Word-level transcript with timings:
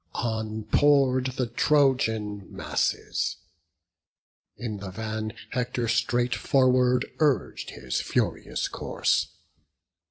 On 0.15 0.63
pour'd 0.63 1.33
the 1.37 1.45
Trojan 1.45 2.47
masses; 2.51 3.35
in 4.57 4.77
the 4.77 4.89
van 4.89 5.31
Hector 5.51 5.87
straight 5.87 6.33
forward 6.33 7.05
urg'd 7.19 7.69
his 7.69 8.01
furious 8.01 8.67
course. 8.67 9.27